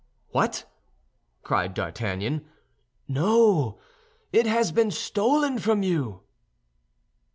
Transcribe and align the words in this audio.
"What!" 0.29 0.65
cried 1.43 1.75
D'Artagnan. 1.75 2.47
"No, 3.07 3.79
it 4.33 4.47
has 4.47 4.71
been 4.71 4.89
stolen 4.89 5.59
from 5.59 5.83
you." 5.83 6.21